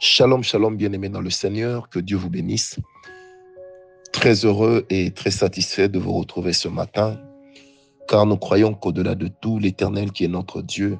[0.00, 2.80] Shalom, shalom, bien-aimés dans le Seigneur, que Dieu vous bénisse.
[4.12, 7.20] Très heureux et très satisfait de vous retrouver ce matin,
[8.08, 10.98] car nous croyons qu'au-delà de tout, l'Éternel qui est notre Dieu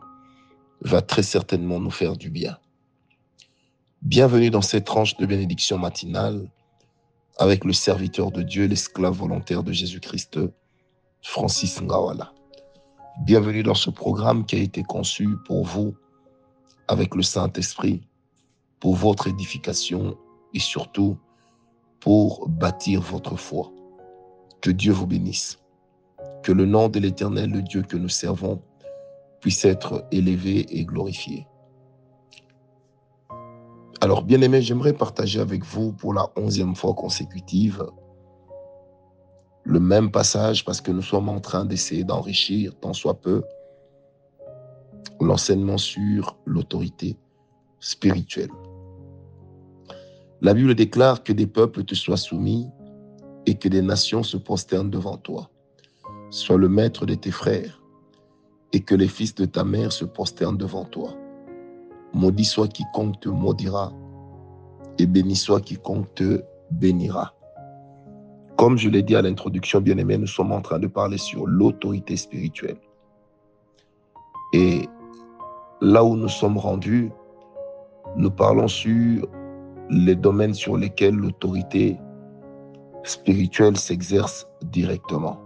[0.80, 2.57] va très certainement nous faire du bien.
[4.00, 6.48] Bienvenue dans cette tranche de bénédiction matinale
[7.38, 10.38] avec le serviteur de Dieu, l'esclave volontaire de Jésus-Christ,
[11.20, 12.32] Francis Ngawala.
[13.24, 15.96] Bienvenue dans ce programme qui a été conçu pour vous
[16.86, 18.02] avec le Saint-Esprit
[18.85, 20.14] pour votre édification
[20.53, 21.17] et surtout
[22.00, 23.72] pour bâtir votre foi.
[24.61, 25.58] Que Dieu vous bénisse.
[26.43, 28.61] Que le nom de l'Éternel, le Dieu que nous servons,
[29.41, 31.46] puisse être élevé et glorifié.
[34.03, 37.86] Alors, bien aimé, j'aimerais partager avec vous pour la onzième fois consécutive
[39.62, 43.44] le même passage parce que nous sommes en train d'essayer d'enrichir, tant soit peu,
[45.22, 47.16] l'enseignement sur l'autorité
[47.80, 48.50] spirituelle.
[50.44, 52.69] La Bible déclare que des peuples te soient soumis
[53.46, 55.48] et que des nations se prosternent devant toi.
[56.28, 57.80] Sois le maître de tes frères
[58.74, 61.14] et que les fils de ta mère se prosternent devant toi.
[62.12, 63.91] Maudit soit quiconque te maudira
[64.98, 67.34] et béni soit quiconque te bénira.
[68.58, 71.47] Comme je l'ai dit à l'introduction, bien aimé, nous sommes en train de parler sur
[71.47, 72.76] l'autorité spirituelle.
[74.52, 74.91] Et
[75.80, 77.10] là où nous sommes rendus,
[78.19, 79.26] nous parlons sur
[79.90, 81.98] les domaines sur lesquels l'autorité
[83.02, 85.41] spirituelle s'exerce directement.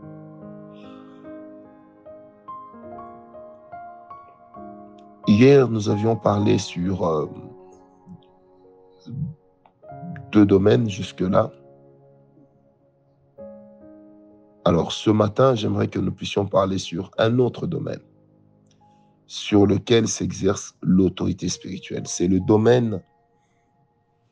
[5.26, 7.26] Hier, nous avions parlé sur euh,
[10.32, 11.50] deux domaines jusque-là.
[14.64, 18.00] Alors ce matin, j'aimerais que nous puissions parler sur un autre domaine
[19.26, 22.06] sur lequel s'exerce l'autorité spirituelle.
[22.06, 23.02] C'est le domaine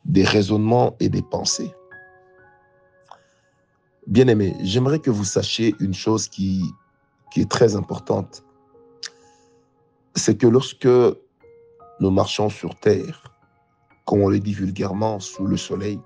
[0.07, 1.75] des raisonnements et des pensées.
[4.07, 6.63] Bien aimé, j'aimerais que vous sachiez une chose qui,
[7.33, 8.45] qui est très importante.
[10.15, 10.89] C'est que lorsque
[12.01, 13.25] nous marchons sur terre,
[14.05, 16.01] comme on le dit vulgairement, sous le soleil,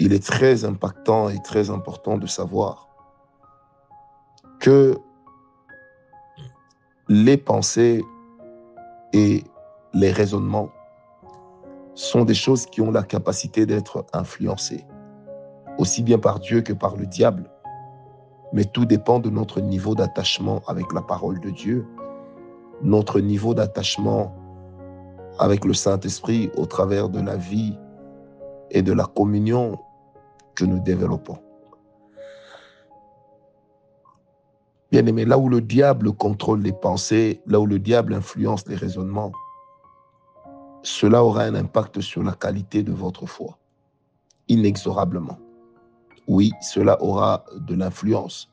[0.00, 2.88] il est très impactant et très important de savoir
[4.58, 4.96] que
[7.08, 8.04] les pensées
[9.12, 9.44] et
[9.94, 10.70] les raisonnements
[11.98, 14.86] sont des choses qui ont la capacité d'être influencées,
[15.78, 17.50] aussi bien par Dieu que par le diable.
[18.52, 21.84] Mais tout dépend de notre niveau d'attachement avec la parole de Dieu,
[22.82, 24.32] notre niveau d'attachement
[25.40, 27.76] avec le Saint-Esprit au travers de la vie
[28.70, 29.76] et de la communion
[30.54, 31.38] que nous développons.
[34.92, 38.76] Bien aimé, là où le diable contrôle les pensées, là où le diable influence les
[38.76, 39.32] raisonnements,
[40.82, 43.58] cela aura un impact sur la qualité de votre foi,
[44.48, 45.38] inexorablement.
[46.26, 48.50] Oui, cela aura de l'influence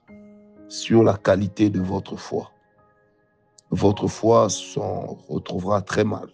[0.67, 2.51] sur la qualité de votre foi.
[3.69, 6.29] Votre foi s'en retrouvera très mal.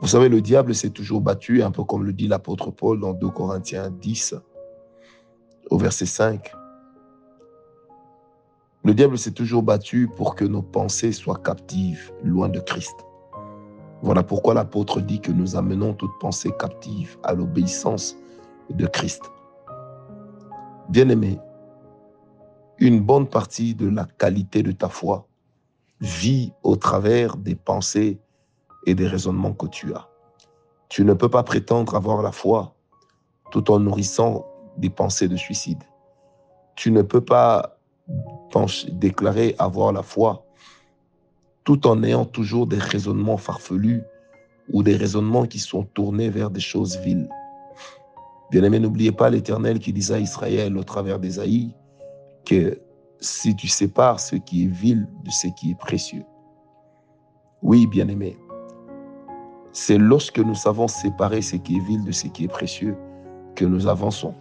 [0.00, 3.14] Vous savez, le diable s'est toujours battu, un peu comme le dit l'apôtre Paul dans
[3.14, 4.34] 2 Corinthiens 10,
[5.70, 6.52] au verset 5.
[8.84, 12.94] Le diable s'est toujours battu pour que nos pensées soient captives, loin de Christ.
[14.04, 18.14] Voilà pourquoi l'apôtre dit que nous amenons toute pensée captive à l'obéissance
[18.68, 19.32] de Christ.
[20.90, 21.40] Bien-aimé,
[22.76, 25.26] une bonne partie de la qualité de ta foi
[26.02, 28.20] vit au travers des pensées
[28.84, 30.06] et des raisonnements que tu as.
[30.90, 32.74] Tu ne peux pas prétendre avoir la foi
[33.50, 34.44] tout en nourrissant
[34.76, 35.82] des pensées de suicide.
[36.76, 37.78] Tu ne peux pas
[38.92, 40.43] déclarer avoir la foi
[41.64, 44.02] tout en ayant toujours des raisonnements farfelus
[44.72, 47.28] ou des raisonnements qui sont tournés vers des choses viles.
[48.50, 51.74] Bien-aimé, n'oubliez pas l'Éternel qui disait à Israël au travers d'Ésaïe
[52.44, 52.78] que
[53.20, 56.24] si tu sépares ce qui est vil de ce qui est précieux.
[57.62, 58.36] Oui, bien-aimé,
[59.72, 62.96] c'est lorsque nous savons séparer ce qui est vil de ce qui est précieux
[63.56, 64.34] que nous avançons.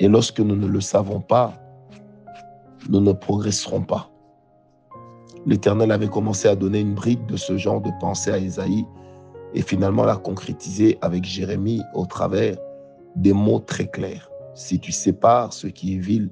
[0.00, 1.54] Et lorsque nous ne le savons pas,
[2.88, 4.10] nous ne progresserons pas.
[5.48, 8.84] L'Éternel avait commencé à donner une bride de ce genre de pensée à Isaïe
[9.54, 12.58] et finalement l'a concrétisé avec Jérémie au travers
[13.16, 14.30] des mots très clairs.
[14.52, 16.30] Si tu sépares ce qui est vil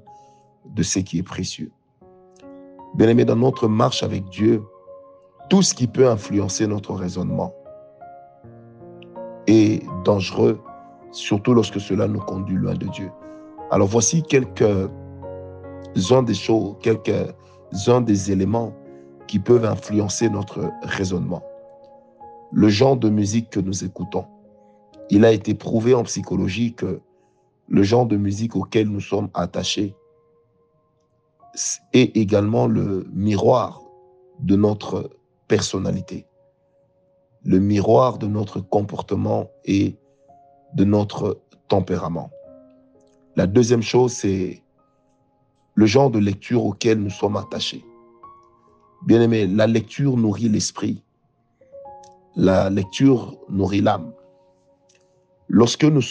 [0.75, 1.71] de ce qui est précieux.
[2.93, 4.61] Bien-aimé, dans notre marche avec Dieu,
[5.49, 7.55] tout ce qui peut influencer notre raisonnement
[9.47, 10.61] est dangereux,
[11.11, 13.09] surtout lorsque cela nous conduit loin de Dieu.
[13.71, 14.91] Alors voici quelques-uns
[16.21, 18.75] des choses, quelques-uns des éléments
[19.27, 21.43] qui peuvent influencer notre raisonnement.
[22.53, 24.25] le genre de musique que nous écoutons.
[25.09, 27.01] Il a été prouvé en psychologie que
[27.67, 29.93] le genre de musique auquel nous sommes attachés
[31.93, 33.81] est également le miroir
[34.39, 35.09] de notre
[35.47, 36.25] personnalité,
[37.43, 39.97] le miroir de notre comportement et
[40.73, 42.29] de notre tempérament.
[43.35, 44.63] La deuxième chose, c'est
[45.75, 47.83] le genre de lecture auquel nous sommes attachés.
[49.05, 51.01] Bien aimé, la lecture nourrit l'esprit.
[52.35, 54.11] La lecture nourrit l'âme.
[55.47, 56.01] Lorsque nous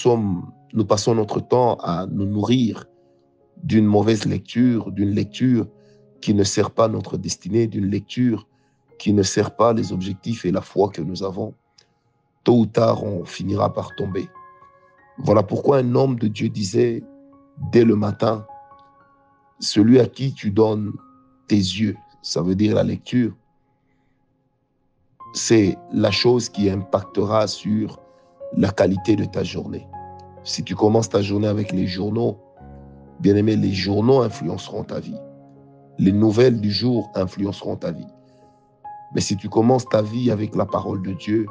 [0.72, 2.86] nous passons notre temps à nous nourrir
[3.62, 5.66] d'une mauvaise lecture, d'une lecture
[6.20, 8.46] qui ne sert pas notre destinée, d'une lecture
[8.98, 11.54] qui ne sert pas les objectifs et la foi que nous avons,
[12.44, 14.28] tôt ou tard, on finira par tomber.
[15.18, 17.02] Voilà pourquoi un homme de Dieu disait
[17.72, 18.46] dès le matin,
[19.60, 20.92] celui à qui tu donnes
[21.48, 21.96] tes yeux,
[22.26, 23.32] ça veut dire la lecture,
[25.32, 28.00] c'est la chose qui impactera sur
[28.56, 29.86] la qualité de ta journée.
[30.42, 32.36] Si tu commences ta journée avec les journaux,
[33.20, 35.20] bien aimé, les journaux influenceront ta vie.
[35.98, 38.08] Les nouvelles du jour influenceront ta vie.
[39.14, 41.46] Mais si tu commences ta vie avec la parole de Dieu,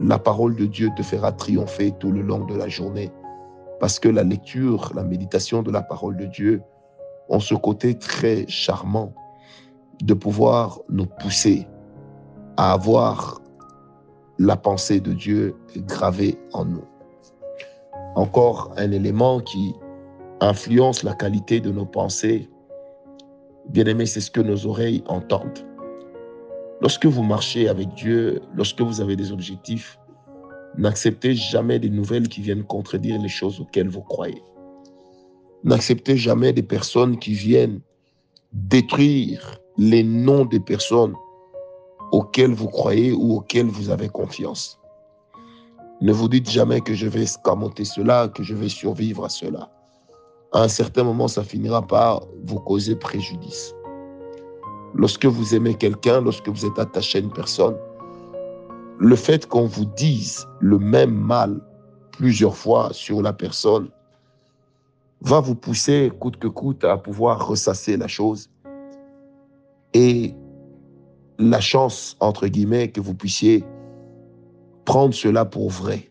[0.00, 3.12] la parole de Dieu te fera triompher tout le long de la journée.
[3.78, 6.60] Parce que la lecture, la méditation de la parole de Dieu
[7.28, 9.14] ont ce côté très charmant
[10.02, 11.66] de pouvoir nous pousser
[12.56, 13.40] à avoir
[14.38, 16.84] la pensée de Dieu gravée en nous.
[18.16, 19.74] Encore un élément qui
[20.40, 22.50] influence la qualité de nos pensées,
[23.68, 25.64] bien aimé, c'est ce que nos oreilles entendent.
[26.80, 30.00] Lorsque vous marchez avec Dieu, lorsque vous avez des objectifs,
[30.76, 34.42] n'acceptez jamais des nouvelles qui viennent contredire les choses auxquelles vous croyez.
[35.62, 37.80] N'acceptez jamais des personnes qui viennent
[38.52, 41.14] détruire les noms des personnes
[42.12, 44.78] auxquelles vous croyez ou auxquelles vous avez confiance.
[46.00, 49.70] Ne vous dites jamais que je vais escamoter cela, que je vais survivre à cela.
[50.52, 53.74] À un certain moment, ça finira par vous causer préjudice.
[54.94, 57.76] Lorsque vous aimez quelqu'un, lorsque vous êtes attaché à une personne,
[58.98, 61.60] le fait qu'on vous dise le même mal
[62.12, 63.88] plusieurs fois sur la personne
[65.22, 68.50] va vous pousser coûte que coûte à pouvoir ressasser la chose.
[69.94, 70.34] Et
[71.38, 73.64] la chance, entre guillemets, que vous puissiez
[74.84, 76.10] prendre cela pour vrai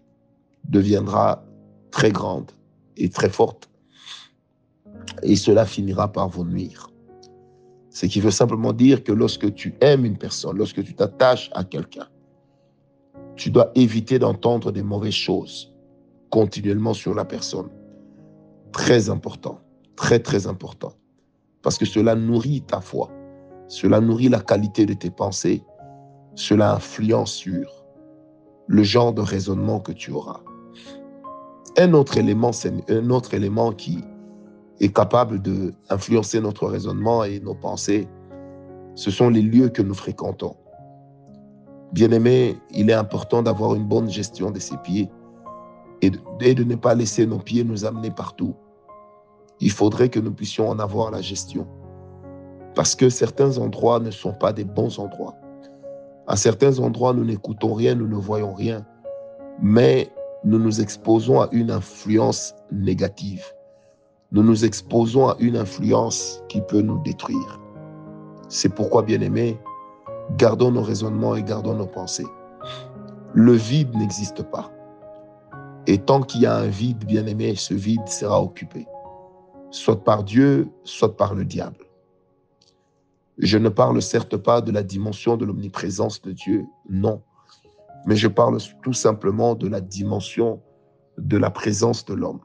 [0.70, 1.44] deviendra
[1.92, 2.52] très grande
[2.96, 3.70] et très forte.
[5.24, 6.90] Et cela finira par vous nuire.
[7.90, 11.66] Ce qui veut simplement dire que lorsque tu aimes une personne, lorsque tu t'attaches à
[11.66, 12.08] quelqu'un,
[13.36, 15.74] tu dois éviter d'entendre des mauvaises choses
[16.30, 17.70] continuellement sur la personne.
[18.74, 19.60] Très important,
[19.96, 20.94] très très important.
[21.62, 23.10] Parce que cela nourrit ta foi,
[23.68, 25.64] cela nourrit la qualité de tes pensées,
[26.36, 27.86] cela influence sur
[28.68, 30.42] le genre de raisonnement que tu auras.
[31.78, 32.52] Un autre élément,
[32.90, 34.00] un autre élément qui
[34.80, 38.08] est capable d'influencer notre raisonnement et nos pensées,
[38.96, 40.56] ce sont les lieux que nous fréquentons.
[41.94, 45.10] Bien-aimé, il est important d'avoir une bonne gestion de ses pieds
[46.02, 48.56] et de ne pas laisser nos pieds nous amener partout.
[49.62, 51.66] Il faudrait que nous puissions en avoir la gestion.
[52.76, 55.36] Parce que certains endroits ne sont pas des bons endroits.
[56.28, 58.86] À certains endroits, nous n'écoutons rien, nous ne voyons rien,
[59.62, 60.10] mais
[60.44, 63.44] nous nous exposons à une influence négative
[64.34, 67.60] nous nous exposons à une influence qui peut nous détruire.
[68.48, 69.60] C'est pourquoi, bien-aimés,
[70.38, 72.28] gardons nos raisonnements et gardons nos pensées.
[73.34, 74.72] Le vide n'existe pas.
[75.86, 78.88] Et tant qu'il y a un vide, bien-aimé, ce vide sera occupé,
[79.72, 81.86] soit par Dieu, soit par le diable.
[83.38, 87.22] Je ne parle certes pas de la dimension de l'omniprésence de Dieu, non,
[88.06, 90.62] mais je parle tout simplement de la dimension
[91.18, 92.42] de la présence de l'homme.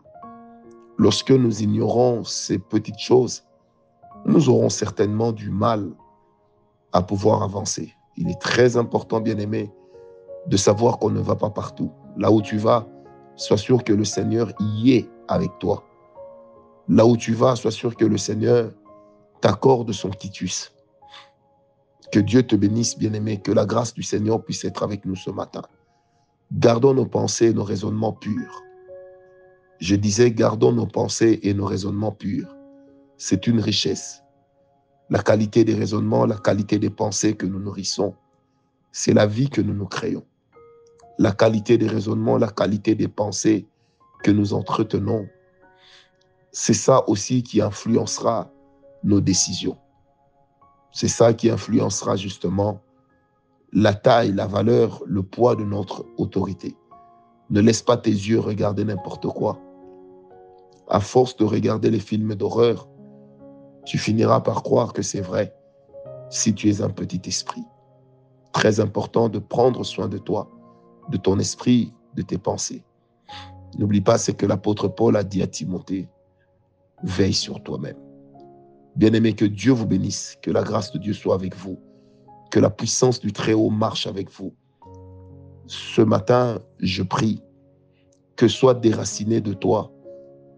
[0.99, 3.45] Lorsque nous ignorons ces petites choses,
[4.25, 5.93] nous aurons certainement du mal
[6.93, 7.95] à pouvoir avancer.
[8.17, 9.71] Il est très important, bien aimé,
[10.47, 11.93] de savoir qu'on ne va pas partout.
[12.17, 12.87] Là où tu vas,
[13.37, 15.85] sois sûr que le Seigneur y est avec toi.
[16.89, 18.73] Là où tu vas, sois sûr que le Seigneur
[19.41, 20.73] t'accorde son quitus.
[22.13, 25.31] Que Dieu te bénisse, bien-aimé, que la grâce du Seigneur puisse être avec nous ce
[25.31, 25.63] matin.
[26.53, 28.63] Gardons nos pensées et nos raisonnements purs.
[29.81, 32.55] Je disais, gardons nos pensées et nos raisonnements purs.
[33.19, 34.23] C'est une richesse.
[35.11, 38.15] La qualité des raisonnements, la qualité des pensées que nous nourrissons,
[38.93, 40.25] c'est la vie que nous nous créons.
[41.19, 43.67] La qualité des raisonnements, la qualité des pensées
[44.23, 45.27] que nous entretenons,
[46.59, 48.51] c'est ça aussi qui influencera
[49.05, 49.77] nos décisions.
[50.91, 52.81] C'est ça qui influencera justement
[53.75, 56.75] la taille, la valeur, le poids de notre autorité.
[57.51, 59.61] Ne laisse pas tes yeux regarder n'importe quoi.
[60.89, 62.89] À force de regarder les films d'horreur,
[63.85, 65.55] tu finiras par croire que c'est vrai
[66.31, 67.65] si tu es un petit esprit.
[68.55, 70.51] Très important de prendre soin de toi,
[71.11, 72.83] de ton esprit, de tes pensées.
[73.79, 76.09] N'oublie pas ce que l'apôtre Paul a dit à Timothée.
[77.03, 77.97] Veille sur toi-même.
[78.97, 81.79] Bien-aimé, que Dieu vous bénisse, que la grâce de Dieu soit avec vous,
[82.51, 84.55] que la puissance du Très-Haut marche avec vous.
[85.67, 87.43] Ce matin, je prie
[88.37, 89.93] que soient déracinées de toi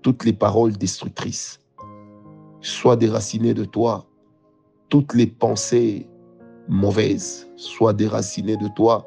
[0.02, 1.60] toutes les paroles destructrices,
[2.60, 4.06] soient déracinées de toi
[4.88, 6.08] toutes les pensées
[6.68, 9.06] mauvaises, soient déracinées de toi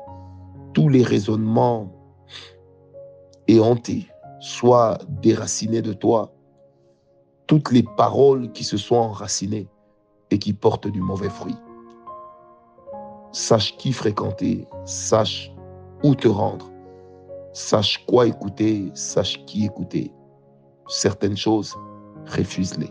[0.73, 1.91] tous les raisonnements
[3.47, 4.07] éhontés,
[4.39, 6.33] soient déracinés de toi
[7.51, 9.67] toutes les paroles qui se sont enracinées
[10.29, 11.57] et qui portent du mauvais fruit.
[13.33, 15.51] Sache qui fréquenter, sache
[16.01, 16.71] où te rendre,
[17.51, 20.13] sache quoi écouter, sache qui écouter.
[20.87, 21.75] Certaines choses,
[22.25, 22.89] refuse-les.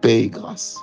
[0.00, 0.78] Paix et grâce.